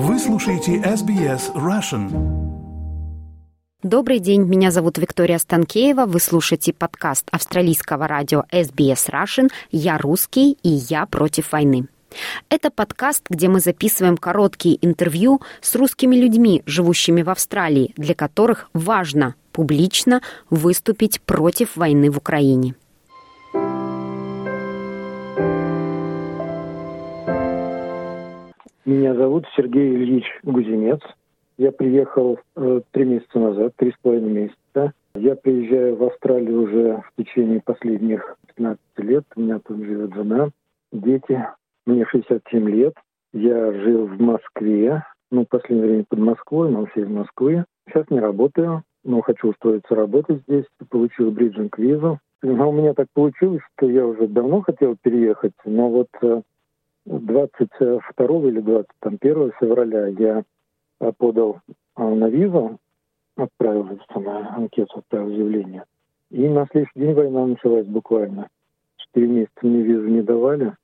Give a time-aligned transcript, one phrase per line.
[0.00, 2.08] Вы слушаете SBS Russian.
[3.82, 6.06] Добрый день, меня зовут Виктория Станкеева.
[6.06, 11.88] Вы слушаете подкаст австралийского радио SBS Russian «Я русский и я против войны».
[12.48, 18.70] Это подкаст, где мы записываем короткие интервью с русскими людьми, живущими в Австралии, для которых
[18.72, 22.76] важно публично выступить против войны в Украине.
[28.88, 31.00] Меня зовут Сергей Ильич Гузинец.
[31.58, 34.94] Я приехал э, три месяца назад, три с половиной месяца.
[35.14, 39.24] Я приезжаю в Австралию уже в течение последних 15 лет.
[39.36, 40.48] У меня там живет жена,
[40.90, 41.38] дети.
[41.84, 42.94] Мне 67 лет.
[43.34, 47.66] Я жил в Москве, ну, в последнее время под Москвой, но все из Москвы.
[47.90, 50.64] Сейчас не работаю, но хочу устроиться работать здесь.
[50.88, 52.20] Получил бриджинг-визу.
[52.40, 56.08] Но у меня так получилось, что я уже давно хотел переехать, но вот
[57.06, 60.44] 22 или 21 февраля я
[61.16, 61.60] подал
[61.94, 62.78] а, на визу,
[63.36, 65.84] отправил на анкету, отправил заявление.
[66.30, 68.48] И на следующий день война началась буквально.
[68.96, 70.74] Четыре месяца мне визу не давали.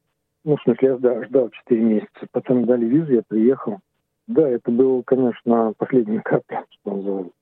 [0.45, 2.27] Ну, в смысле, я ждал, четыре месяца.
[2.33, 3.79] Потом дали визу, я приехал.
[4.27, 7.33] Да, это был, конечно, последний капля, что называется.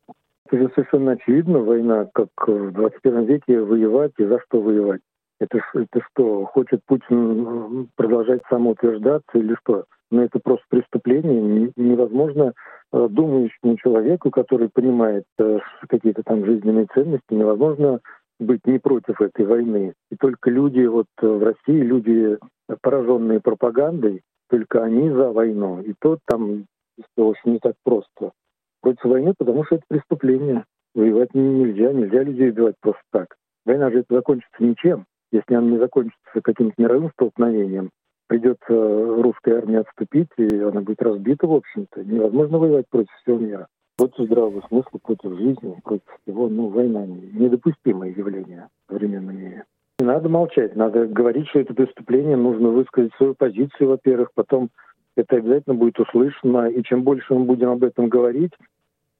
[0.46, 5.00] Это же совершенно очевидно, война, как в 21 веке воевать и за что воевать.
[5.42, 9.86] Это, это что, хочет Путин продолжать самоутверждаться или что?
[10.12, 11.72] Но это просто преступление.
[11.74, 12.52] Невозможно
[12.92, 17.98] э, думающему человеку, который понимает э, какие-то там жизненные ценности, невозможно
[18.38, 19.94] быть не против этой войны.
[20.12, 22.38] И только люди вот в России, люди,
[22.80, 25.80] пораженные пропагандой, только они за войну.
[25.80, 26.66] И то там
[27.16, 28.30] все не так просто.
[28.80, 30.64] Против войны, потому что это преступление.
[30.94, 33.34] Воевать нельзя, нельзя людей убивать просто так.
[33.64, 37.90] Война же это закончится ничем если она не закончится каким-то мировым столкновением,
[38.28, 42.04] придется русская армия отступить, и она будет разбита, в общем-то.
[42.04, 43.66] Невозможно воевать против всего мира.
[43.96, 46.48] Против здравого смысла, против жизни, против всего.
[46.48, 49.64] Ну, война— недопустимое явление в современном мире.
[49.98, 54.70] Не надо молчать, надо говорить, что это преступление, нужно высказать свою позицию, во-первых, потом
[55.14, 58.52] это обязательно будет услышано, и чем больше мы будем об этом говорить,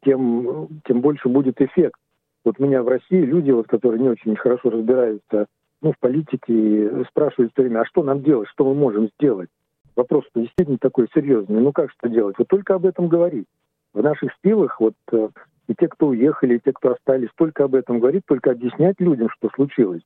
[0.05, 2.01] тем, тем больше будет эффект.
[2.45, 5.47] Вот у меня в России люди, вот, которые не очень хорошо разбираются
[5.83, 9.51] ну, в политике спрашивают все время, а что нам делать, что мы можем сделать?
[9.95, 11.61] Вопрос действительно такой серьезный.
[11.61, 12.37] Ну как что делать?
[12.39, 13.47] Вот только об этом говорить.
[13.93, 15.29] В наших силах вот э,
[15.69, 19.29] и те, кто уехали, и те, кто остались, только об этом говорить, только объяснять людям,
[19.31, 20.03] что случилось.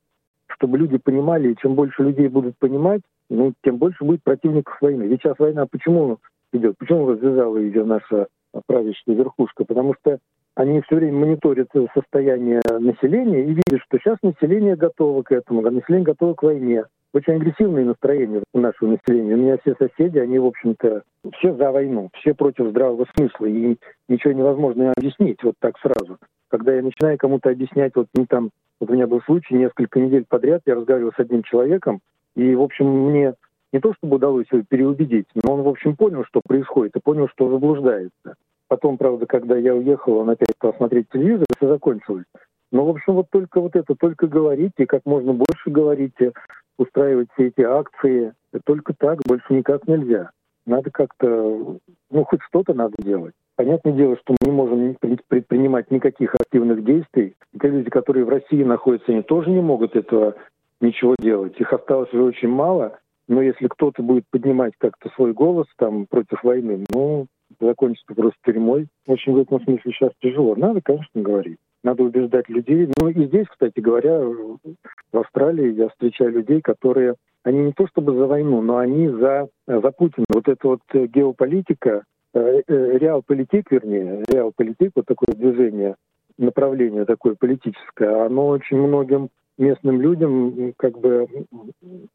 [0.49, 5.05] Чтобы люди понимали, и чем больше людей будут понимать, ну, тем больше будет противников войны.
[5.05, 6.19] Ведь сейчас война почему
[6.53, 6.77] идет?
[6.79, 8.27] Почему развязала ее наша
[8.67, 9.65] правящая верхушка?
[9.65, 10.19] Потому что
[10.57, 15.71] они все время мониторят состояние населения и видят, что сейчас население готово к этому, а
[15.71, 16.85] население готово к войне.
[17.13, 19.35] Очень агрессивные настроения у нашего населения.
[19.35, 21.03] У меня все соседи, они, в общем-то,
[21.39, 23.47] все за войну, все против здравого смысла.
[23.47, 23.77] И
[24.09, 26.19] ничего невозможно объяснить вот так сразу.
[26.49, 28.51] Когда я начинаю кому-то объяснять, вот, ну, там,
[28.81, 32.01] вот у меня был случай, несколько недель подряд я разговаривал с одним человеком,
[32.35, 33.35] и, в общем, мне
[33.73, 37.29] не то чтобы удалось его переубедить, но он, в общем, понял, что происходит, и понял,
[37.29, 38.37] что заблуждается.
[38.69, 42.25] Потом, правда, когда я уехал, он опять стал смотреть телевизор, все закончилось.
[42.73, 46.33] Но, в общем, вот только вот это, только говорите, как можно больше говорите,
[46.79, 48.33] устраивать все эти акции.
[48.65, 50.31] Только так, больше никак нельзя.
[50.67, 51.79] Надо как-то,
[52.11, 53.35] ну, хоть что-то надо делать.
[53.55, 54.97] Понятное дело, что мы не можем
[55.29, 57.37] предпринимать никаких активных действий.
[57.61, 60.35] Те люди, которые в России находятся, они тоже не могут этого
[60.81, 61.59] ничего делать.
[61.59, 62.99] Их осталось уже очень мало.
[63.29, 67.27] Но если кто-то будет поднимать как-то свой голос там против войны, ну,
[67.61, 68.87] закончится просто тюрьмой.
[69.07, 70.55] Очень в этом смысле сейчас тяжело.
[70.57, 71.59] Надо, конечно, говорить.
[71.83, 72.89] Надо убеждать людей.
[73.01, 78.15] Ну и здесь, кстати говоря, в Австралии я встречаю людей, которые, они не то чтобы
[78.15, 80.27] за войну, но они за, за Путина.
[80.33, 85.95] Вот эта вот геополитика, э, э, реал-политик, вернее, реал-политик, вот такое движение,
[86.39, 89.29] направление такое политическое, оно очень многим
[89.59, 91.27] местным людям как бы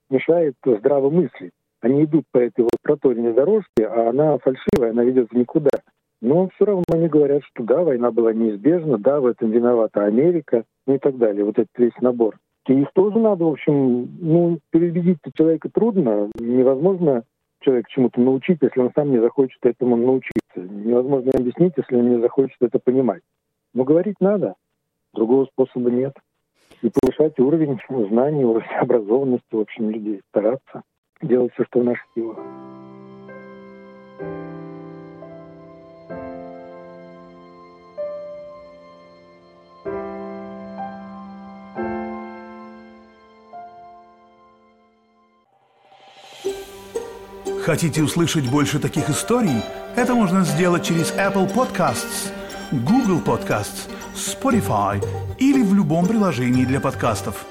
[0.10, 1.54] мешает здраво мыслить.
[1.82, 5.72] Они идут по этой вот проторенной дорожке, а она фальшивая, она ведет в никуда.
[6.22, 10.64] Но все равно они говорят, что да, война была неизбежна, да, в этом виновата Америка,
[10.86, 11.44] ну и так далее.
[11.44, 12.38] Вот этот весь набор.
[12.68, 17.24] И их тоже надо, в общем, ну, переубедить человека трудно, невозможно
[17.62, 20.32] человек чему-то научить, если он сам не захочет этому научиться.
[20.56, 23.24] Невозможно объяснить, если он не захочет это понимать.
[23.74, 24.54] Но говорить надо,
[25.14, 26.14] другого способа нет.
[26.84, 27.80] И повышать уровень
[28.10, 30.84] знаний, уровень образованности, в общем, людей, стараться
[31.22, 32.38] делать все, что в наших силах.
[47.64, 49.62] Хотите услышать больше таких историй?
[49.96, 52.32] Это можно сделать через Apple Podcasts,
[52.72, 55.00] Google Podcasts, Spotify
[55.38, 57.46] или в любом приложении для подкастов